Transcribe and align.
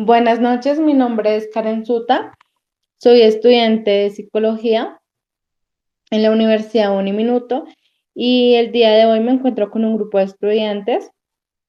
Buenas 0.00 0.38
noches, 0.38 0.78
mi 0.78 0.94
nombre 0.94 1.34
es 1.34 1.48
Karen 1.52 1.84
Suta, 1.84 2.32
soy 2.98 3.22
estudiante 3.22 3.90
de 3.90 4.10
psicología 4.10 5.00
en 6.12 6.22
la 6.22 6.30
Universidad 6.30 6.96
Uniminuto 6.96 7.64
y 8.14 8.54
el 8.54 8.70
día 8.70 8.92
de 8.92 9.06
hoy 9.06 9.18
me 9.18 9.32
encuentro 9.32 9.72
con 9.72 9.84
un 9.84 9.96
grupo 9.96 10.18
de 10.18 10.24
estudiantes 10.26 11.10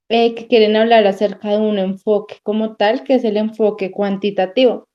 eh, 0.10 0.36
que 0.36 0.46
quieren 0.46 0.76
hablar 0.76 1.08
acerca 1.08 1.50
de 1.50 1.58
un 1.58 1.80
enfoque 1.80 2.38
como 2.44 2.76
tal, 2.76 3.04
que 3.04 3.16
es 3.16 3.24
el 3.24 3.36
enfoque 3.36 3.90
cuantitativo. 3.90 4.88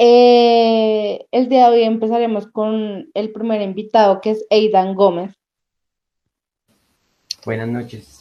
Eh, 0.00 1.26
el 1.30 1.48
día 1.48 1.70
de 1.70 1.76
hoy 1.76 1.82
empezaremos 1.84 2.48
con 2.48 3.08
el 3.14 3.30
primer 3.30 3.62
invitado, 3.62 4.20
que 4.20 4.30
es 4.30 4.44
Aidan 4.50 4.96
Gómez. 4.96 5.32
Buenas 7.44 7.68
noches. 7.68 8.17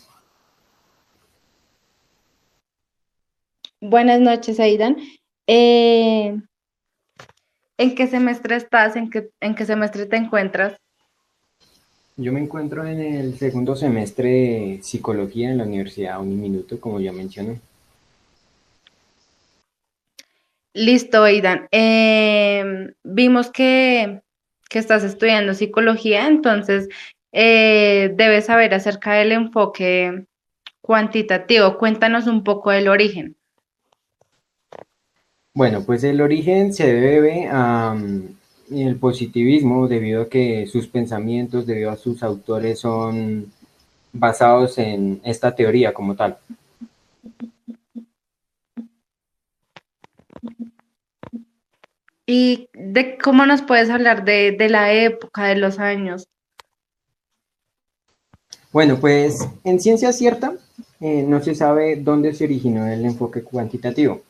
Buenas 3.82 4.20
noches, 4.20 4.60
Aidan. 4.60 4.98
Eh, 5.46 6.36
¿En 7.78 7.96
qué 7.96 8.08
semestre 8.08 8.56
estás? 8.56 8.96
¿En 8.96 9.10
qué, 9.10 9.30
¿En 9.40 9.54
qué 9.54 9.66
semestre 9.66 10.08
te 10.08 10.16
encuentras? 10.16 10.80
Yo 12.16 12.34
me 12.34 12.40
encuentro 12.40 12.84
en 12.84 13.00
el 13.00 13.38
segundo 13.38 13.76
semestre 13.76 14.30
de 14.30 14.80
psicología 14.82 15.52
en 15.52 15.60
la 15.60 15.66
Universidad 15.66 16.20
Uniminuto, 16.20 16.82
como 16.82 17.00
ya 17.00 17.12
mencioné. 17.12 17.60
Listo, 20.74 21.24
Aidan. 21.24 21.68
Em, 21.70 22.94
vimos 23.04 23.52
que, 23.52 24.22
estás 24.72 25.04
estudiando 25.04 25.54
psicología, 25.54 26.28
entonces 26.28 26.88
eh, 27.32 28.12
debes 28.16 28.46
saber 28.46 28.74
acerca 28.74 29.14
del 29.14 29.32
enfoque 29.32 30.26
cuantitativo. 30.82 31.78
Cuéntanos 31.78 32.28
un 32.28 32.44
poco 32.44 32.72
del 32.72 32.88
origen. 32.88 33.38
Bueno, 35.58 35.82
pues 35.84 36.04
el 36.04 36.22
origen 36.22 36.72
se 36.72 36.86
debe 36.86 37.48
a, 37.52 37.98
el 38.70 38.96
positivismo 38.98 39.88
debido 39.88 40.22
a 40.22 40.30
que 40.30 40.68
sus 40.68 40.86
pensamientos, 40.88 41.66
debido 41.66 41.90
a 41.90 41.98
sus 41.98 42.22
autores, 42.22 42.80
son 42.80 43.52
basados 44.14 44.78
en 44.78 45.20
esta 45.24 45.56
teoría 45.56 45.96
como 45.96 46.16
tal. 46.16 46.38
¿Y 52.28 52.70
de 52.76 53.18
cómo 53.18 53.48
nos 53.48 53.64
puedes 53.64 53.90
hablar 53.90 54.26
de, 54.26 54.56
la 54.70 54.94
época, 54.94 55.46
de 55.46 55.56
los 55.56 55.80
años? 55.80 56.28
Bueno, 58.72 59.00
pues 59.00 59.50
en 59.64 59.80
ciencia 59.80 60.14
cierta 60.14 60.54
eh, 61.00 61.26
no 61.28 61.42
se 61.42 61.56
sabe 61.56 61.96
dónde 61.96 62.36
se 62.36 62.44
originó 62.44 62.86
el 62.86 63.04
enfoque 63.04 63.42
cuantitativo 63.42 64.22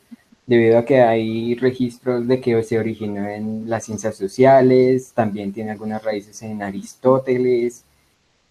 debido 0.48 0.78
a 0.78 0.84
que 0.86 1.02
hay 1.02 1.54
registros 1.56 2.26
de 2.26 2.40
que 2.40 2.62
se 2.62 2.78
originó 2.78 3.28
en 3.28 3.68
las 3.68 3.84
ciencias 3.84 4.16
sociales, 4.16 5.12
también 5.14 5.52
tiene 5.52 5.72
algunas 5.72 6.02
raíces 6.02 6.40
en 6.42 6.62
Aristóteles 6.62 7.84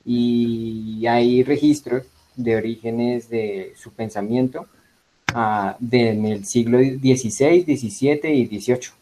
y 0.06 1.03
hay 1.08 1.42
registros 1.44 2.03
de 2.36 2.56
orígenes 2.56 3.30
de 3.30 3.73
su 3.75 3.92
pensamiento 3.94 4.68
uh, 5.34 5.72
en 5.92 6.25
el 6.28 6.45
siglo 6.45 6.78
XVI, 6.78 7.64
XVII 7.64 8.31
y 8.31 8.45
XVIII. 8.45 8.97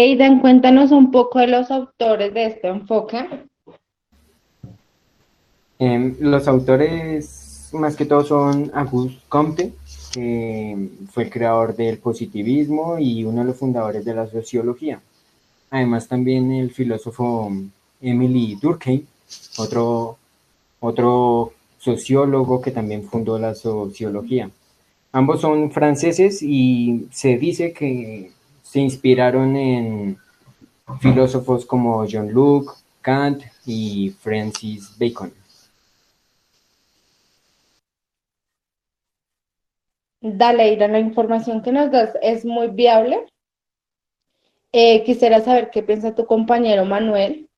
Aidan, 0.00 0.38
cuéntanos 0.38 0.92
un 0.92 1.10
poco 1.10 1.40
de 1.40 1.48
los 1.48 1.72
autores 1.72 2.32
de 2.32 2.46
este 2.46 2.68
enfoque. 2.68 3.26
Em, 5.80 6.14
los 6.20 6.46
autores 6.46 7.70
más 7.72 7.96
que 7.96 8.04
todo 8.04 8.24
son 8.24 8.70
Auguste 8.74 9.18
Comte, 9.28 9.72
que 10.14 10.88
fue 11.10 11.24
el 11.24 11.30
creador 11.30 11.74
del 11.74 11.98
positivismo 11.98 12.96
y 13.00 13.24
uno 13.24 13.40
de 13.40 13.48
los 13.48 13.56
fundadores 13.56 14.04
de 14.04 14.14
la 14.14 14.28
sociología. 14.28 15.00
Además 15.70 16.06
también 16.06 16.52
el 16.52 16.70
filósofo 16.70 17.50
Emily 18.00 18.54
Durkheim, 18.54 19.04
otro, 19.58 20.16
otro 20.78 21.54
sociólogo 21.78 22.60
que 22.60 22.70
también 22.70 23.02
fundó 23.02 23.36
la 23.36 23.56
sociología. 23.56 24.48
Ambos 25.10 25.40
son 25.40 25.72
franceses 25.72 26.40
y 26.40 27.08
se 27.10 27.36
dice 27.36 27.72
que 27.72 28.30
se 28.68 28.80
inspiraron 28.80 29.56
en 29.56 30.18
filósofos 31.00 31.64
como 31.64 32.04
John 32.06 32.34
Locke, 32.34 32.74
Kant 33.00 33.42
y 33.64 34.10
Francis 34.10 34.94
Bacon. 34.98 35.32
Dale, 40.20 40.70
Ira, 40.74 40.86
la 40.86 40.98
información 40.98 41.62
que 41.62 41.72
nos 41.72 41.90
das 41.90 42.14
es 42.20 42.44
muy 42.44 42.68
viable. 42.68 43.26
Eh, 44.72 45.02
quisiera 45.02 45.40
saber 45.40 45.70
qué 45.70 45.82
piensa 45.82 46.14
tu 46.14 46.26
compañero 46.26 46.84
Manuel. 46.84 47.48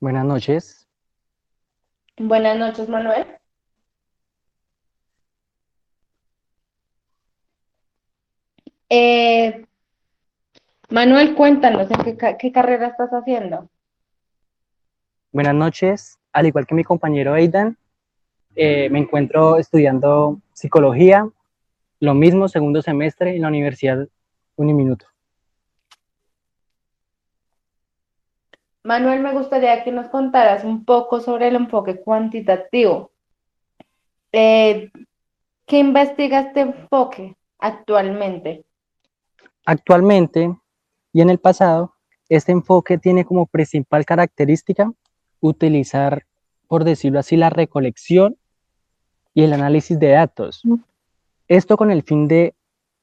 Buenas 0.00 0.26
noches. 0.26 0.86
Buenas 2.18 2.58
noches, 2.58 2.90
Manuel. 2.90 3.37
Eh, 8.90 9.66
Manuel, 10.90 11.34
cuéntanos, 11.34 11.88
¿en 11.90 12.16
qué, 12.16 12.52
carrera 12.52 12.88
estás 12.88 13.10
haciendo? 13.10 13.68
Buenas 15.32 15.54
noches. 15.54 16.18
Al 16.32 16.46
igual 16.46 16.66
que 16.66 16.74
mi 16.74 16.84
compañero 16.84 17.34
Aidan, 17.34 17.76
eh, 18.56 18.88
me 18.90 18.98
encuentro 18.98 19.58
estudiando 19.58 20.40
psicología, 20.52 21.28
lo 22.00 22.14
mismo, 22.14 22.48
segundo 22.48 22.80
semestre 22.80 23.36
en 23.36 23.42
la 23.42 23.48
Universidad 23.48 24.08
Uniminuto. 24.56 25.06
Manuel, 28.82 29.20
me 29.20 29.32
gustaría 29.32 29.84
que 29.84 29.92
nos 29.92 30.08
contaras 30.08 30.64
un 30.64 30.86
poco 30.86 31.20
sobre 31.20 31.48
el 31.48 31.56
enfoque 31.56 32.00
cuantitativo. 32.00 33.10
Eh, 34.32 34.90
¿Qué 35.66 35.78
investiga 35.78 36.40
este 36.40 36.60
enfoque 36.60 37.36
actualmente? 37.58 38.64
Actualmente 39.68 40.56
y 41.12 41.20
en 41.20 41.28
el 41.28 41.38
pasado, 41.40 41.92
este 42.30 42.52
enfoque 42.52 42.96
tiene 42.96 43.26
como 43.26 43.44
principal 43.44 44.06
característica 44.06 44.90
utilizar, 45.40 46.24
por 46.68 46.84
decirlo 46.84 47.18
así, 47.18 47.36
la 47.36 47.50
recolección 47.50 48.38
y 49.34 49.42
el 49.42 49.52
análisis 49.52 49.98
de 49.98 50.08
datos. 50.08 50.62
Esto 51.48 51.76
con 51.76 51.90
el 51.90 52.02
fin 52.02 52.28
de 52.28 52.54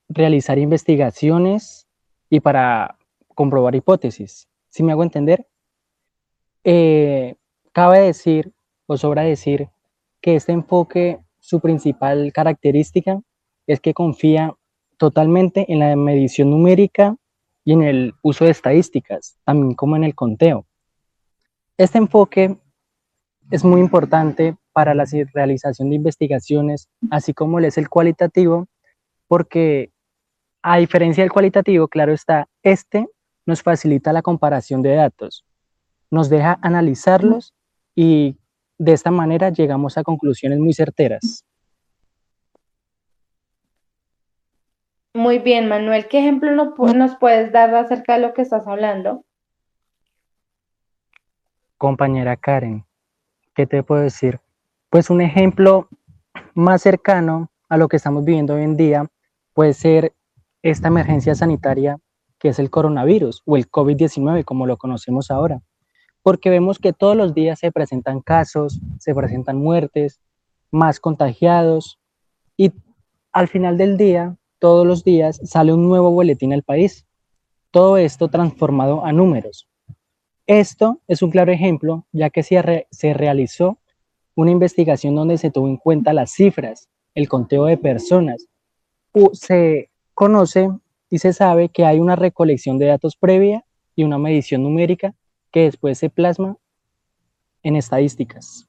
realizar 0.10 0.58
investigaciones 0.58 1.86
y 2.32 2.40
para 2.40 2.98
comprobar 3.36 3.76
hipótesis. 3.76 4.48
Si 4.68 4.82
me 4.82 4.92
hago 4.92 5.04
entender? 5.04 5.46
Eh, 6.64 7.36
cabe 7.74 8.00
decir, 8.00 8.52
o 8.88 8.98
sobra 8.98 9.22
decir, 9.22 9.70
que 10.20 10.36
este 10.36 10.52
enfoque, 10.52 11.20
su 11.40 11.60
principal 11.60 12.34
característica 12.34 13.22
es 13.68 13.80
que 13.80 13.94
confía 13.94 14.56
totalmente 14.98 15.72
en 15.72 15.80
la 15.80 15.96
medición 15.96 16.50
numérica 16.50 17.16
y 17.64 17.74
en 17.74 17.84
el 17.84 18.14
uso 18.22 18.46
de 18.46 18.52
estadísticas, 18.52 19.38
también 19.44 19.74
como 19.74 19.96
en 19.96 20.04
el 20.04 20.16
conteo. 20.16 20.66
Este 21.78 21.98
enfoque 21.98 22.58
es 23.52 23.64
muy 23.64 23.82
importante 23.82 24.56
para 24.72 24.94
la 24.94 25.06
realización 25.34 25.90
de 25.90 25.96
investigaciones, 25.96 26.90
así 27.10 27.34
como 27.34 27.60
es 27.60 27.78
el 27.78 27.90
cualitativo, 27.90 28.68
porque 29.28 29.92
a 30.62 30.78
diferencia 30.78 31.24
del 31.24 31.32
cualitativo, 31.32 31.88
claro 31.88 32.14
está, 32.14 32.48
este 32.64 33.08
nos 33.46 33.62
facilita 33.62 34.12
la 34.12 34.24
comparación 34.24 34.82
de 34.82 34.96
datos, 34.96 35.46
nos 36.10 36.30
deja 36.30 36.58
analizarlos 36.62 37.54
y 37.94 38.38
de 38.78 38.94
esta 38.94 39.12
manera 39.12 39.50
llegamos 39.50 39.98
a 39.98 40.04
conclusiones 40.04 40.60
muy 40.60 40.74
certeras. 40.74 41.46
Muy 45.16 45.40
bien, 45.40 45.70
Manuel. 45.70 46.10
¿Qué 46.10 46.20
ejemplo 46.20 46.52
nos 46.52 47.16
puedes 47.16 47.54
dar 47.54 47.74
acerca 47.74 48.16
de 48.16 48.20
lo 48.20 48.34
que 48.34 48.42
estás 48.42 48.68
hablando? 48.68 49.24
Compañera 51.78 52.36
Karen, 52.36 52.84
¿qué 53.54 53.66
te 53.66 53.82
puedo 53.82 54.02
decir? 54.02 54.42
Pues 54.90 55.10
un 55.10 55.22
ejemplo 55.22 55.88
más 56.54 56.82
cercano 56.82 57.50
a 57.70 57.78
lo 57.78 57.88
que 57.88 57.96
estamos 57.96 58.26
viviendo 58.26 58.56
hoy 58.56 58.64
en 58.64 58.76
día 58.76 59.06
puede 59.54 59.74
ser 59.74 60.12
esta 60.62 60.90
emergencia 60.90 61.34
sanitaria 61.34 61.98
que 62.38 62.50
es 62.50 62.60
el 62.60 62.70
coronavirus 62.70 63.42
o 63.46 63.56
el 63.56 63.72
COVID-19 63.72 64.44
como 64.44 64.68
lo 64.68 64.76
conocemos 64.76 65.32
ahora. 65.32 65.62
Porque 66.24 66.50
vemos 66.50 66.78
que 66.78 66.92
todos 66.92 67.16
los 67.16 67.34
días 67.34 67.60
se 67.60 67.72
presentan 67.72 68.20
casos, 68.20 68.82
se 69.00 69.16
presentan 69.16 69.60
muertes, 69.60 70.20
más 70.72 71.00
contagiados 71.00 72.02
y 72.58 72.74
al 73.32 73.48
final 73.48 73.78
del 73.78 73.96
día, 73.96 74.36
todos 74.60 74.86
los 74.86 75.04
días, 75.04 75.40
sale 75.44 75.74
un 75.74 75.88
nuevo 75.88 76.12
boletín 76.12 76.54
al 76.54 76.64
país. 76.64 77.06
Todo 77.72 77.98
esto 77.98 78.30
transformado 78.30 79.06
a 79.06 79.12
números. 79.12 79.68
Esto 80.48 81.02
es 81.08 81.22
un 81.22 81.32
claro 81.32 81.52
ejemplo, 81.52 82.06
ya 82.12 82.30
que 82.30 82.44
se, 82.44 82.88
se 82.92 83.14
realizó 83.14 83.80
una 84.36 84.52
investigación 84.52 85.16
donde 85.16 85.38
se 85.38 85.52
tuvo 85.52 85.68
en 85.68 85.78
cuenta 85.78 86.14
las 86.14 86.32
cifras, 86.32 86.90
el 87.16 87.28
conteo 87.28 87.66
de 87.66 87.78
personas. 87.78 88.48
Se 89.34 89.90
conoce 90.14 90.70
y 91.10 91.20
se 91.20 91.34
sabe 91.34 91.70
que 91.70 91.86
hay 91.86 92.00
una 92.00 92.16
recolección 92.16 92.78
de 92.78 92.88
datos 92.88 93.16
previa 93.16 93.66
y 93.96 94.04
una 94.04 94.18
medición 94.18 94.64
numérica 94.64 95.16
que 95.52 95.62
después 95.62 95.98
se 95.98 96.10
plasma 96.10 96.58
en 97.64 97.76
estadísticas. 97.76 98.68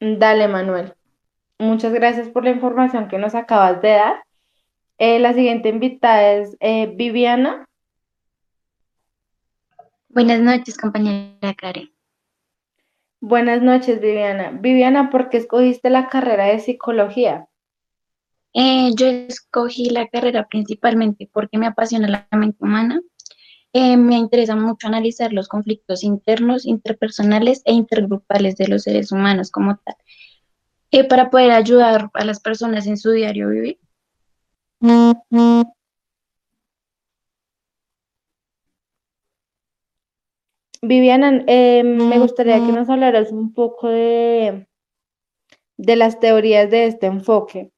Dale, 0.00 0.48
Manuel. 0.48 0.97
Muchas 1.58 1.92
gracias 1.92 2.28
por 2.28 2.44
la 2.44 2.50
información 2.50 3.08
que 3.08 3.18
nos 3.18 3.34
acabas 3.34 3.82
de 3.82 3.88
dar. 3.88 4.22
Eh, 4.98 5.18
la 5.18 5.32
siguiente 5.32 5.68
invitada 5.68 6.32
es 6.32 6.56
eh, 6.60 6.92
Viviana. 6.94 7.64
Buenas 10.08 10.40
noches, 10.40 10.76
compañera 10.76 11.54
Karen. 11.54 11.90
Buenas 13.20 13.62
noches, 13.62 14.00
Viviana. 14.00 14.52
Viviana, 14.52 15.10
¿por 15.10 15.28
qué 15.28 15.38
escogiste 15.38 15.90
la 15.90 16.08
carrera 16.08 16.46
de 16.46 16.60
psicología? 16.60 17.48
Eh, 18.54 18.92
yo 18.94 19.06
escogí 19.06 19.90
la 19.90 20.08
carrera 20.08 20.46
principalmente 20.48 21.28
porque 21.32 21.58
me 21.58 21.66
apasiona 21.66 22.08
la 22.08 22.28
mente 22.38 22.58
humana. 22.60 23.00
Eh, 23.72 23.96
me 23.96 24.16
interesa 24.16 24.56
mucho 24.56 24.86
analizar 24.86 25.32
los 25.32 25.48
conflictos 25.48 26.02
internos, 26.02 26.64
interpersonales 26.64 27.62
e 27.64 27.72
intergrupales 27.72 28.56
de 28.56 28.68
los 28.68 28.84
seres 28.84 29.12
humanos 29.12 29.50
como 29.50 29.76
tal, 29.76 29.96
eh, 30.90 31.04
para 31.04 31.30
poder 31.30 31.52
ayudar 31.52 32.10
a 32.14 32.24
las 32.24 32.40
personas 32.40 32.86
en 32.86 32.96
su 32.96 33.10
diario 33.10 33.48
vivir. 33.50 33.78
Viviana, 40.80 41.44
eh, 41.46 41.82
me 41.82 42.18
gustaría 42.18 42.64
que 42.64 42.72
nos 42.72 42.88
hablaras 42.88 43.32
un 43.32 43.52
poco 43.52 43.88
de, 43.88 44.68
de 45.76 45.96
las 45.96 46.20
teorías 46.20 46.70
de 46.70 46.86
este 46.86 47.06
enfoque. 47.06 47.72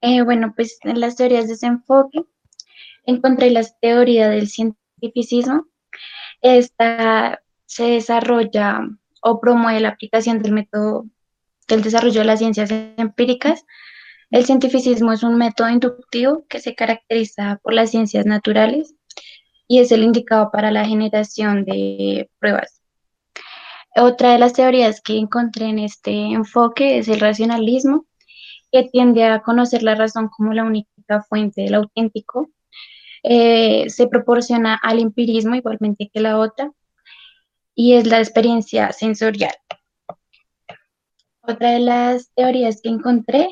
Eh, 0.00 0.22
bueno, 0.22 0.52
pues 0.56 0.78
en 0.82 1.00
las 1.00 1.16
teorías 1.16 1.48
de 1.48 1.54
ese 1.54 1.66
enfoque 1.66 2.24
encontré 3.04 3.50
la 3.50 3.62
teoría 3.80 4.28
del 4.28 4.48
cientificismo. 4.48 5.66
Esta 6.40 7.40
se 7.66 7.84
desarrolla 7.84 8.80
o 9.22 9.40
promueve 9.40 9.80
la 9.80 9.90
aplicación 9.90 10.40
del 10.42 10.52
método 10.52 11.06
del 11.68 11.82
desarrollo 11.82 12.20
de 12.20 12.26
las 12.26 12.38
ciencias 12.38 12.70
empíricas. 12.70 13.64
El 14.30 14.44
cientificismo 14.44 15.12
es 15.12 15.22
un 15.22 15.36
método 15.36 15.68
inductivo 15.70 16.44
que 16.48 16.60
se 16.60 16.74
caracteriza 16.74 17.60
por 17.62 17.74
las 17.74 17.90
ciencias 17.90 18.26
naturales 18.26 18.94
y 19.68 19.78
es 19.78 19.92
el 19.92 20.02
indicado 20.02 20.50
para 20.50 20.70
la 20.70 20.84
generación 20.84 21.64
de 21.64 22.30
pruebas. 22.38 22.82
Otra 23.96 24.32
de 24.32 24.38
las 24.38 24.52
teorías 24.52 25.00
que 25.00 25.18
encontré 25.18 25.66
en 25.66 25.78
este 25.78 26.12
enfoque 26.12 26.98
es 26.98 27.08
el 27.08 27.20
racionalismo, 27.20 28.06
que 28.72 28.82
tiende 28.82 29.24
a 29.24 29.40
conocer 29.40 29.84
la 29.84 29.94
razón 29.94 30.28
como 30.28 30.52
la 30.52 30.64
única 30.64 31.22
fuente 31.28 31.62
del 31.62 31.74
auténtico. 31.74 32.50
Eh, 33.22 33.88
se 33.88 34.08
proporciona 34.08 34.74
al 34.82 34.98
empirismo 34.98 35.54
igualmente 35.54 36.10
que 36.12 36.20
la 36.20 36.38
otra 36.38 36.72
y 37.74 37.94
es 37.94 38.06
la 38.06 38.18
experiencia 38.18 38.92
sensorial. 38.92 39.54
Otra 41.46 41.72
de 41.72 41.80
las 41.80 42.30
teorías 42.34 42.80
que 42.80 42.88
encontré 42.88 43.48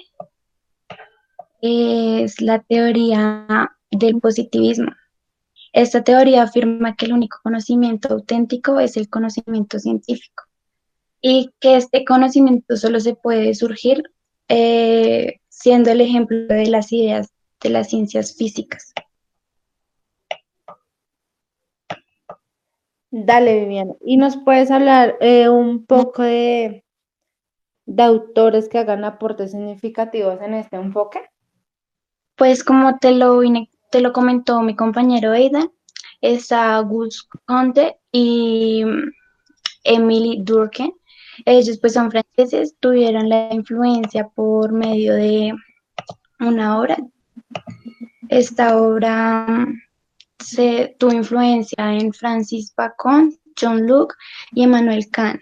es 1.60 2.40
la 2.40 2.60
teoría 2.60 3.76
del 3.90 4.18
positivismo. 4.18 4.92
Esta 5.74 6.02
teoría 6.02 6.44
afirma 6.44 6.96
que 6.96 7.04
el 7.06 7.12
único 7.12 7.38
conocimiento 7.42 8.14
auténtico 8.14 8.80
es 8.80 8.96
el 8.96 9.10
conocimiento 9.10 9.78
científico 9.78 10.44
y 11.20 11.50
que 11.60 11.76
este 11.76 12.04
conocimiento 12.04 12.76
solo 12.76 12.98
se 12.98 13.14
puede 13.14 13.54
surgir 13.54 14.02
eh, 14.48 15.40
siendo 15.48 15.90
el 15.90 16.00
ejemplo 16.00 16.46
de 16.46 16.66
las 16.68 16.92
ideas 16.92 17.30
de 17.60 17.70
las 17.70 17.90
ciencias 17.90 18.34
físicas. 18.34 18.92
Dale, 23.10 23.60
Viviana. 23.60 23.94
¿Y 24.00 24.16
nos 24.16 24.38
puedes 24.38 24.70
hablar 24.70 25.16
eh, 25.20 25.50
un 25.50 25.84
poco 25.84 26.22
de, 26.22 26.82
de 27.94 28.02
autores 28.02 28.68
que 28.68 28.78
hagan 28.78 29.04
aportes 29.04 29.50
significativos 29.50 30.40
en 30.40 30.54
este 30.54 30.76
enfoque? 30.76 31.20
Pues 32.36 32.64
como 32.64 32.98
te 32.98 33.12
lo 33.12 33.40
te 33.90 34.00
lo 34.00 34.12
comentó 34.12 34.62
mi 34.62 34.74
compañero 34.74 35.32
Aidan, 35.32 35.70
es 36.22 36.50
Auguste 36.50 37.28
Conte 37.44 37.98
y 38.10 38.84
Emily 39.84 40.40
Durkheim. 40.42 40.92
Ellos 41.44 41.78
pues 41.78 41.94
son 41.94 42.10
franceses, 42.10 42.76
tuvieron 42.80 43.28
la 43.28 43.52
influencia 43.52 44.28
por 44.28 44.72
medio 44.72 45.14
de 45.14 45.52
una 46.40 46.78
obra. 46.78 46.96
Esta 48.28 48.78
obra 48.78 49.46
mm, 49.46 49.80
se 50.38 50.96
tuvo 50.98 51.12
influencia 51.12 51.92
en 51.92 52.12
Francis 52.12 52.72
Bacon, 52.74 53.34
John 53.60 53.86
Luke 53.86 54.14
y 54.52 54.62
Emmanuel 54.64 55.08
Kant. 55.10 55.40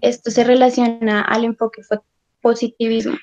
Esto 0.00 0.30
se 0.30 0.44
relaciona 0.44 1.22
al 1.22 1.44
enfoque 1.44 1.82
positivismo. 2.40 3.14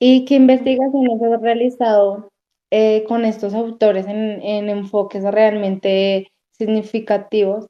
¿Y 0.00 0.24
qué 0.24 0.36
investigaciones 0.36 1.20
has 1.22 1.42
realizado 1.42 2.30
eh, 2.70 3.04
con 3.08 3.24
estos 3.24 3.54
autores 3.54 4.06
en, 4.06 4.40
en 4.42 4.68
enfoques 4.68 5.24
realmente 5.24 6.30
significativos? 6.52 7.66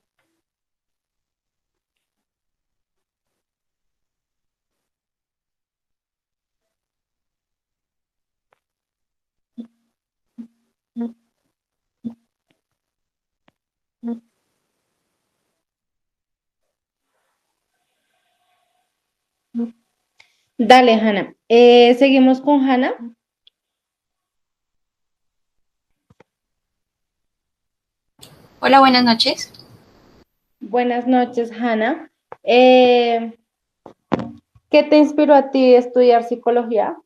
Dale, 20.60 20.94
Hanna. 20.94 21.34
Eh, 21.48 21.94
seguimos 22.00 22.40
con 22.40 22.68
Hanna. 22.68 22.92
Hola, 28.58 28.80
buenas 28.80 29.04
noches. 29.04 29.52
Buenas 30.58 31.06
noches, 31.06 31.52
Hanna. 31.52 32.10
Eh, 32.42 33.38
¿qué 34.68 34.82
te 34.82 34.98
inspiró 34.98 35.32
a 35.32 35.52
ti 35.52 35.74
estudiar 35.74 36.24
psicología? 36.24 36.96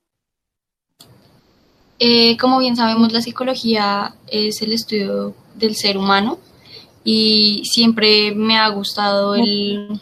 Eh, 1.98 2.38
como 2.38 2.58
bien 2.58 2.74
sabemos, 2.74 3.12
la 3.12 3.20
psicología 3.20 4.14
es 4.28 4.62
el 4.62 4.72
estudio 4.72 5.34
del 5.56 5.76
ser 5.76 5.98
humano 5.98 6.38
y 7.04 7.62
siempre 7.66 8.34
me 8.34 8.56
ha 8.56 8.70
gustado 8.70 9.34
el, 9.34 10.00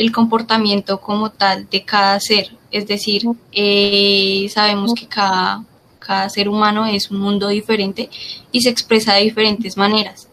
el 0.00 0.12
comportamiento 0.12 0.98
como 0.98 1.30
tal 1.30 1.68
de 1.68 1.84
cada 1.84 2.18
ser. 2.20 2.56
Es 2.70 2.86
decir, 2.88 3.22
eh, 3.52 4.46
sabemos 4.48 4.94
que 4.94 5.06
cada, 5.06 5.62
cada 5.98 6.26
ser 6.30 6.48
humano 6.48 6.86
es 6.86 7.10
un 7.10 7.20
mundo 7.20 7.48
diferente 7.48 8.08
y 8.50 8.62
se 8.62 8.70
expresa 8.70 9.14
de 9.14 9.24
diferentes 9.24 9.76
maneras. 9.76 10.30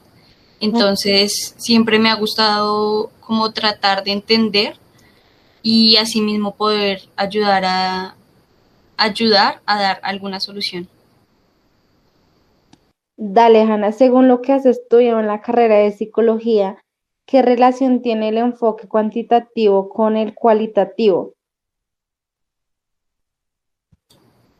Entonces, 0.61 1.53
siempre 1.57 1.99
me 1.99 2.09
ha 2.09 2.15
gustado 2.15 3.11
como 3.19 3.51
tratar 3.51 4.05
de 4.05 4.13
entender 4.13 4.77
y 5.61 5.97
asimismo 5.97 6.55
poder 6.55 7.01
ayudar 7.17 7.65
a 7.65 8.15
ayudar 8.95 9.59
a 9.65 9.81
dar 9.81 9.99
alguna 10.01 10.39
solución. 10.39 10.87
Dale, 13.17 13.63
Hanna, 13.63 13.91
según 13.91 14.29
lo 14.29 14.41
que 14.41 14.53
has 14.53 14.65
estudiado 14.65 15.19
en 15.19 15.27
la 15.27 15.41
carrera 15.41 15.75
de 15.75 15.91
psicología, 15.91 16.77
¿Qué 17.27 17.41
relación 17.41 18.01
tiene 18.01 18.29
el 18.29 18.37
enfoque 18.37 18.87
cuantitativo 18.87 19.89
con 19.89 20.15
el 20.15 20.33
cualitativo? 20.33 21.33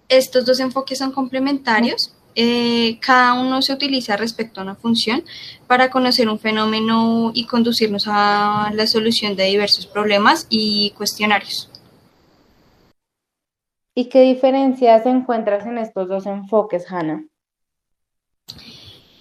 Estos 0.10 0.46
dos 0.46 0.60
enfoques 0.60 0.98
son 0.98 1.14
complementarios. 1.14 2.14
Eh, 2.36 3.00
cada 3.00 3.40
uno 3.40 3.62
se 3.62 3.72
utiliza 3.72 4.18
respecto 4.18 4.60
a 4.60 4.64
una 4.64 4.76
función 4.76 5.24
para 5.66 5.90
conocer 5.90 6.28
un 6.28 6.40
fenómeno 6.40 7.32
y 7.34 7.46
conducirnos 7.46 8.04
a 8.08 8.70
la 8.74 8.86
solución 8.86 9.38
de 9.38 9.46
diversos 9.46 9.88
problemas 9.88 10.46
y 10.50 10.92
cuestionarios. 10.92 11.72
¿Y 13.96 14.10
qué 14.10 14.24
diferencias 14.24 15.06
encuentras 15.06 15.66
en 15.66 15.78
estos 15.78 16.10
dos 16.10 16.26
enfoques, 16.26 16.86
Hannah? 16.92 17.24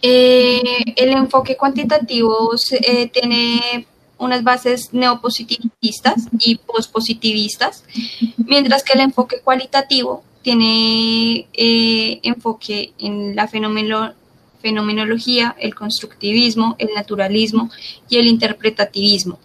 Eh, 0.08 0.62
el 0.94 1.10
enfoque 1.10 1.56
cuantitativo 1.56 2.54
eh, 2.70 3.08
tiene 3.08 3.88
unas 4.18 4.44
bases 4.44 4.90
neopositivistas 4.92 6.28
y 6.38 6.58
pospositivistas, 6.58 7.82
mientras 8.36 8.84
que 8.84 8.92
el 8.92 9.00
enfoque 9.00 9.40
cualitativo 9.40 10.22
tiene 10.42 11.48
eh, 11.52 12.20
enfoque 12.22 12.92
en 13.00 13.34
la 13.34 13.48
fenomenología, 13.48 15.56
el 15.58 15.74
constructivismo, 15.74 16.76
el 16.78 16.90
naturalismo 16.94 17.68
y 18.08 18.18
el 18.18 18.28
interpretativismo. 18.28 19.40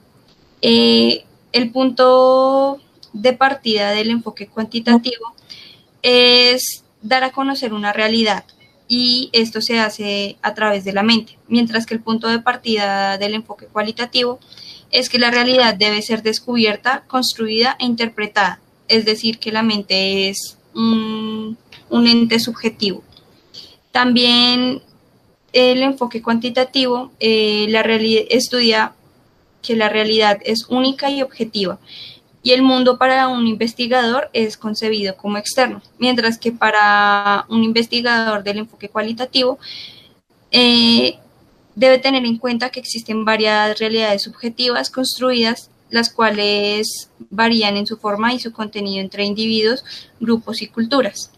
el 0.62 1.72
punto 1.74 2.80
de 3.14 3.34
partida 3.34 3.94
del 3.94 4.12
enfoque 4.12 4.46
cuantitativo 4.46 5.34
es 6.04 6.84
dar 7.02 7.24
a 7.24 7.32
conocer 7.32 7.74
una 7.74 7.94
realidad, 7.94 8.44
y 8.94 9.30
esto 9.32 9.62
se 9.62 9.80
hace 9.80 10.36
a 10.42 10.54
través 10.54 10.84
de 10.84 10.92
la 10.92 11.02
mente, 11.02 11.38
mientras 11.48 11.86
que 11.86 11.94
el 11.94 12.02
punto 12.02 12.28
de 12.28 12.40
partida 12.40 13.18
del 13.18 13.36
enfoque 13.36 13.68
cualitativo 13.68 14.38
es 14.92 15.08
que 15.08 15.18
la 15.18 15.32
realidad 15.32 15.76
debe 15.76 16.02
ser 16.02 16.24
descubierta, 16.24 17.06
construida 17.08 17.78
e 17.80 17.86
interpretada, 17.86 18.60
es 18.90 19.06
decir, 19.06 19.40
que 19.40 19.54
la 19.54 19.64
mente 19.64 20.28
es 20.28 20.58
un, 20.74 21.58
ente 21.90 22.38
subjetivo. 22.38 23.02
También 23.94 24.82
el 25.54 25.84
enfoque 25.84 26.22
cuantitativo 26.22 27.14
eh, 27.22 27.74
estudia 28.30 28.92
que 29.62 29.78
la 29.78 29.88
realidad 29.88 30.40
es 30.44 30.66
única 30.68 31.10
y 31.10 31.22
objetiva 31.22 31.80
y 32.44 32.52
el 32.52 32.64
mundo 32.64 32.98
para 32.98 33.28
un 33.28 33.48
investigador 33.48 34.30
es 34.34 34.58
concebido 34.58 35.16
como 35.16 35.38
externo, 35.38 35.82
mientras 36.00 36.38
que 36.38 36.52
para 36.52 37.46
un 37.50 37.64
investigador 37.64 38.44
del 38.44 38.60
enfoque 38.60 38.90
cualitativo 38.90 39.60
eh, 40.52 41.20
debe 41.76 42.00
tener 42.00 42.26
en 42.26 42.38
cuenta 42.38 42.70
que 42.70 42.80
existen 42.80 43.26
varias 43.26 43.80
realidades 43.80 44.24
subjetivas 44.24 44.90
construidas, 44.90 45.70
las 45.90 46.12
cuales 46.12 47.10
varían 47.30 47.78
en 47.78 47.86
su 47.86 47.98
forma 47.98 48.34
y 48.34 48.40
su 48.40 48.52
contenido 48.52 49.02
entre 49.02 49.26
individuos, 49.26 49.84
grupos 50.20 50.62
y 50.62 50.68
culturas. 50.68 51.32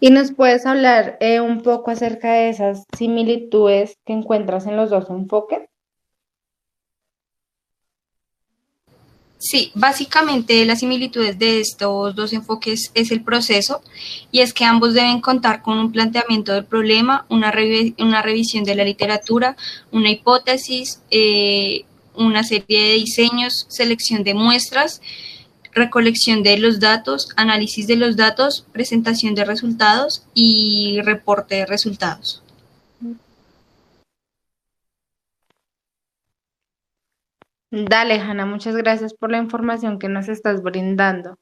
¿Y 0.00 0.10
nos 0.10 0.32
puedes 0.32 0.66
hablar 0.66 1.16
eh, 1.20 1.40
un 1.40 1.62
poco 1.62 1.90
acerca 1.90 2.32
de 2.32 2.50
esas 2.50 2.84
similitudes 2.96 3.96
que 4.04 4.12
encuentras 4.12 4.66
en 4.66 4.76
los 4.76 4.90
dos 4.90 5.08
enfoques? 5.08 5.60
Sí, 9.46 9.72
básicamente 9.74 10.64
las 10.64 10.80
similitudes 10.80 11.38
de 11.38 11.60
estos 11.60 12.14
dos 12.14 12.32
enfoques 12.32 12.90
es 12.94 13.10
el 13.10 13.22
proceso 13.22 13.82
y 14.32 14.40
es 14.40 14.54
que 14.54 14.64
ambos 14.64 14.94
deben 14.94 15.20
contar 15.20 15.60
con 15.60 15.76
un 15.76 15.92
planteamiento 15.92 16.54
del 16.54 16.64
problema, 16.64 17.26
una, 17.28 17.50
revisión 17.50 18.64
de 18.64 18.74
la 18.74 18.84
literatura, 18.84 19.54
una 19.92 20.10
hipótesis, 20.10 21.02
eh, 21.10 21.84
una 22.14 22.42
serie 22.42 22.84
de 22.84 22.94
diseños, 22.94 23.66
selección 23.68 24.24
de 24.24 24.32
muestras, 24.32 25.02
recolección 25.74 26.42
de 26.42 26.56
los 26.56 26.80
datos, 26.80 27.28
análisis 27.36 27.86
de 27.86 27.96
los 27.96 28.16
datos, 28.16 28.64
presentación 28.72 29.34
de 29.34 29.44
resultados 29.44 30.22
y 30.32 31.02
reporte 31.02 31.56
de 31.56 31.66
resultados. 31.66 32.43
Dale, 37.76 38.20
Hanna, 38.20 38.46
muchas 38.46 38.76
gracias 38.76 39.14
por 39.14 39.32
la 39.32 39.38
información 39.38 39.98
que 39.98 40.08
nos 40.08 40.28
estás 40.28 40.62
brindando. 40.62 41.38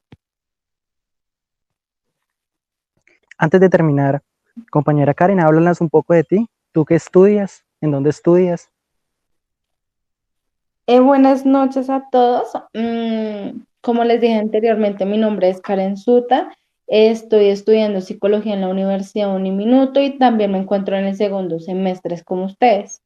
Antes 3.37 3.61
de 3.61 3.69
terminar, 3.69 4.23
compañera 4.71 5.13
Karen, 5.13 5.39
háblanos 5.39 5.79
un 5.79 5.91
poco 5.91 6.15
de 6.15 6.23
ti. 6.23 6.49
¿Tú 6.71 6.85
qué 6.85 6.95
estudias? 6.95 7.65
¿En 7.81 7.91
dónde 7.91 8.09
estudias? 8.09 8.71
Eh, 10.87 10.99
buenas 11.01 11.45
noches 11.45 11.91
a 11.91 12.03
todos. 12.11 12.51
Mm, 12.73 13.61
como 13.81 14.03
les 14.03 14.19
dije 14.19 14.33
anteriormente, 14.33 15.05
mi 15.05 15.19
nombre 15.19 15.49
es 15.49 15.61
Karen 15.61 15.97
Suta. 15.97 16.51
Estoy 16.87 17.49
estudiando 17.49 18.01
psicología 18.01 18.55
en 18.55 18.61
la 18.61 18.69
Universidad 18.69 19.35
Uniminuto 19.35 20.01
y 20.01 20.17
también 20.17 20.51
me 20.51 20.57
encuentro 20.57 20.97
en 20.97 21.05
el 21.05 21.15
segundo 21.15 21.59
semestre 21.59 22.19
como 22.23 22.45
ustedes. 22.45 23.03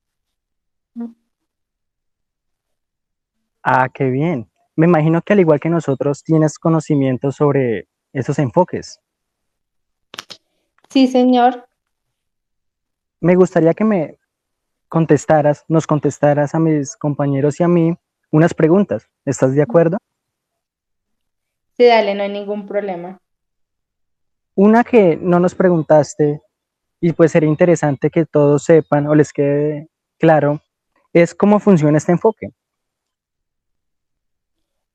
Ah, 3.69 3.89
qué 3.93 4.05
bien. 4.09 4.49
Me 4.77 4.85
imagino 4.85 5.21
que 5.21 5.33
al 5.33 5.41
igual 5.41 5.59
que 5.59 5.69
nosotros 5.69 6.23
tienes 6.23 6.57
conocimiento 6.57 7.33
sobre 7.33 7.89
esos 8.13 8.39
enfoques. 8.39 9.01
Sí, 10.89 11.07
señor. 11.07 11.67
Me 13.19 13.35
gustaría 13.35 13.73
que 13.73 13.83
me 13.83 14.19
contestaras, 14.87 15.65
nos 15.67 15.85
contestaras 15.85 16.55
a 16.55 16.59
mis 16.59 16.95
compañeros 16.95 17.59
y 17.59 17.63
a 17.63 17.67
mí 17.67 17.93
unas 18.31 18.53
preguntas. 18.53 19.05
¿Estás 19.25 19.53
de 19.53 19.63
acuerdo? 19.63 19.97
Sí, 21.75 21.87
dale, 21.87 22.15
no 22.15 22.23
hay 22.23 22.29
ningún 22.29 22.65
problema. 22.65 23.19
Una 24.55 24.85
que 24.85 25.17
no 25.17 25.41
nos 25.41 25.55
preguntaste 25.55 26.41
y 27.01 27.11
pues 27.11 27.33
sería 27.33 27.49
interesante 27.49 28.11
que 28.11 28.25
todos 28.25 28.63
sepan 28.63 29.07
o 29.07 29.13
les 29.13 29.33
quede 29.33 29.89
claro 30.17 30.61
es 31.11 31.35
cómo 31.35 31.59
funciona 31.59 31.97
este 31.97 32.13
enfoque. 32.13 32.53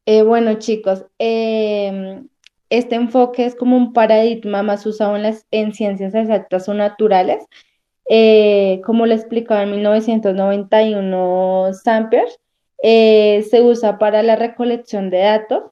Eh, 0.06 0.23
bueno, 0.23 0.54
chicos, 0.54 1.04
em, 1.18 2.28
este 2.71 2.94
enfoque 2.97 3.44
es 3.44 3.54
como 3.54 3.76
un 3.76 3.92
paradigma 3.92 4.62
más 4.62 4.85
usado 4.87 5.16
en 5.16 5.23
las 5.23 5.47
en 5.50 5.73
ciencias 5.75 6.14
exactas 6.14 6.68
o 6.68 6.75
naturales. 6.75 7.44
Eh, 8.09 8.80
como 8.85 9.06
le 9.06 9.14
explicaba 9.14 9.62
en 9.62 9.71
1991 9.73 11.73
Sampers, 11.73 12.40
eh, 12.82 13.44
se 13.50 13.62
usa 13.62 13.99
para 13.99 14.23
la 14.23 14.37
recolección 14.37 15.11
de 15.11 15.18
datos, 15.21 15.64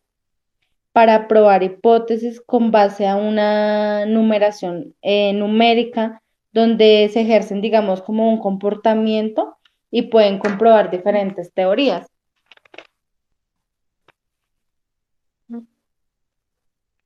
para 0.92 1.28
probar 1.28 1.62
hipótesis 1.62 2.40
con 2.40 2.70
base 2.70 3.06
a 3.06 3.16
una 3.16 4.06
numeración 4.06 4.94
numérica, 5.34 6.22
donde 6.52 7.08
se 7.12 7.22
ejercen, 7.22 7.60
digamos, 7.60 8.02
como 8.02 8.28
un 8.30 8.38
comportamiento 8.38 9.56
y 9.90 10.02
pueden 10.02 10.38
comprobar 10.38 10.90
diferentes 10.90 11.52
teorías. 11.54 12.06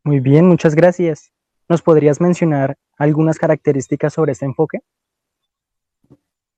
Muy 0.04 0.20
bien, 0.20 0.46
muchas 0.46 0.74
gracias. 0.74 1.32
¿Nos 1.66 1.80
podrías 1.80 2.20
mencionar 2.20 2.76
algunas 2.98 3.38
características 3.38 4.12
sobre 4.12 4.32
este 4.32 4.44
enfoque? 4.44 4.80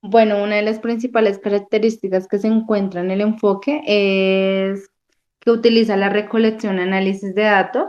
Bueno, 0.01 0.43
una 0.43 0.57
de 0.57 0.61
las 0.63 0.79
principales 0.79 1.39
características 1.39 2.27
que 2.27 2.39
se 2.39 2.47
encuentra 2.47 2.99
en 2.99 3.09
el 3.09 3.21
enfoque 3.21 3.81
es 3.85 4.89
que 5.39 5.51
utiliza 5.51 5.95
la 5.95 6.09
recolección 6.09 6.77
y 6.77 6.81
análisis 6.81 7.33
de 7.33 7.43
datos. 7.43 7.85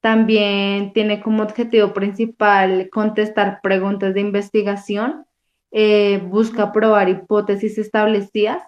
También 0.00 0.92
tiene 0.92 1.20
como 1.20 1.42
objetivo 1.42 1.92
principal 1.92 2.88
contestar 2.90 3.60
preguntas 3.62 4.14
de 4.14 4.20
investigación, 4.20 5.26
eh, 5.72 6.22
busca 6.24 6.72
probar 6.72 7.08
hipótesis 7.08 7.76
establecidas 7.76 8.62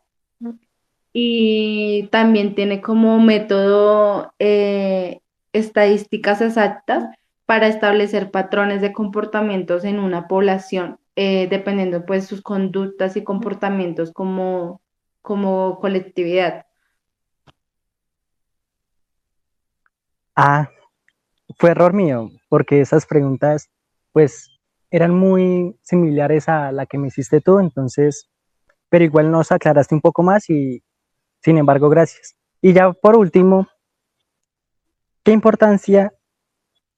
y 1.13 2.09
también 2.11 2.55
tiene 2.55 2.81
como 2.81 3.21
método 3.21 4.35
eh, 4.39 5.22
estadísticas 5.53 6.41
exactas 6.41 7.05
para 7.47 7.69
establecer 7.69 8.31
patrones 8.31 8.81
de 8.81 8.93
comportamientos 8.93 9.85
en 9.85 9.99
una 9.99 10.29
población, 10.29 10.99
eh, 11.17 11.49
dependiendo 11.49 12.07
pues 12.07 12.27
sus 12.27 12.41
conductas 12.41 13.17
y 13.17 13.25
comportamientos 13.25 14.13
como, 14.13 14.81
como 15.21 15.79
colectividad. 15.81 16.67
Ah, 20.35 20.71
fue 21.59 21.71
error 21.71 21.93
mío, 21.93 22.31
porque 22.49 22.81
esas 22.81 23.05
preguntas 23.07 23.69
pues 24.13 24.49
eran 24.91 25.15
muy 25.15 25.77
similares 25.83 26.49
a 26.49 26.71
la 26.73 26.87
que 26.87 26.99
me 26.99 27.09
hiciste 27.09 27.41
tú, 27.41 27.59
entonces, 27.59 28.31
pero 28.89 29.05
igual 29.05 29.31
nos 29.31 29.53
aclaraste 29.53 29.95
un 29.95 30.01
poco 30.01 30.23
más 30.23 30.49
y 30.51 30.83
sin 31.41 31.59
embargo, 31.59 31.89
gracias. 31.89 32.37
Y 32.61 32.73
ya 32.73 32.93
por 32.93 33.17
último, 33.17 33.69
¿Qué 35.25 35.31
importancia 35.31 36.13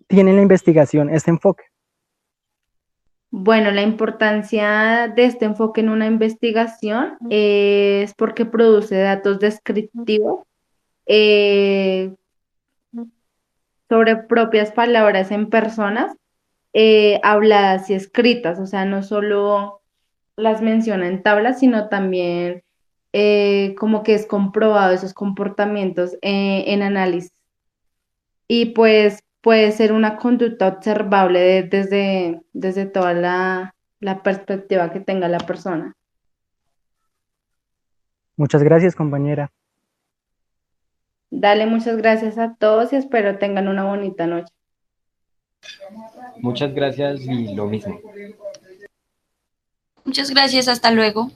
tiene 0.06 0.30
en 0.30 0.36
la 0.36 0.42
investigación 0.42 1.10
este 1.10 1.30
enfoque? 1.30 1.64
Bueno, 3.30 3.70
la 3.72 3.82
importancia 3.82 5.08
de 5.08 5.24
este 5.24 5.44
enfoque 5.44 5.80
en 5.80 5.88
una 5.88 6.06
investigación 6.06 7.18
es 7.30 8.14
porque 8.14 8.46
produce 8.46 8.96
datos 8.96 9.40
descriptivos 9.40 10.46
eh, 11.06 12.14
sobre 13.88 14.16
propias 14.16 14.70
palabras 14.70 15.32
en 15.32 15.50
personas 15.50 16.16
eh, 16.72 17.20
habladas 17.24 17.90
y 17.90 17.94
escritas, 17.94 18.58
o 18.60 18.66
sea, 18.66 18.84
no 18.84 19.02
solo 19.02 19.82
las 20.36 20.62
menciona 20.62 21.08
en 21.08 21.22
tablas, 21.22 21.58
sino 21.58 21.88
también 21.88 22.62
eh, 23.12 23.74
como 23.78 24.02
que 24.04 24.14
es 24.14 24.26
comprobado 24.26 24.94
esos 24.94 25.12
comportamientos 25.12 26.16
en 26.22 26.82
análisis. 26.82 27.43
Y 28.48 28.66
pues 28.66 29.22
puede 29.40 29.72
ser 29.72 29.92
una 29.92 30.16
conducta 30.16 30.68
observable 30.68 31.40
de- 31.40 31.62
desde, 31.64 32.42
desde 32.52 32.86
toda 32.86 33.14
la, 33.14 33.74
la 34.00 34.22
perspectiva 34.22 34.92
que 34.92 35.00
tenga 35.00 35.28
la 35.28 35.38
persona. 35.38 35.94
Muchas 38.36 38.62
gracias, 38.62 38.94
compañera. 38.96 39.52
Dale 41.30 41.66
muchas 41.66 41.96
gracias 41.96 42.38
a 42.38 42.54
todos 42.54 42.92
y 42.92 42.96
espero 42.96 43.38
tengan 43.38 43.68
una 43.68 43.84
bonita 43.84 44.26
noche. 44.26 44.52
Muchas 46.40 46.74
gracias 46.74 47.20
y 47.22 47.54
lo 47.54 47.66
mismo. 47.66 48.00
Muchas 50.04 50.30
gracias, 50.30 50.68
hasta 50.68 50.90
luego. 50.90 51.30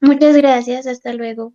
Muchas 0.00 0.36
gracias, 0.36 0.86
hasta 0.86 1.14
luego. 1.14 1.54